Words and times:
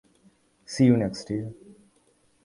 See 0.65 0.85
you 0.85 0.97
next 0.97 1.29
year. 1.29 1.53